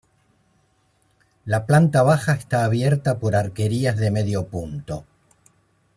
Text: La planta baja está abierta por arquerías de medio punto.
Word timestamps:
La 1.45 1.63
planta 1.67 2.01
baja 2.01 2.33
está 2.33 2.63
abierta 2.63 3.19
por 3.19 3.35
arquerías 3.35 3.97
de 3.97 4.09
medio 4.09 4.47
punto. 4.47 5.05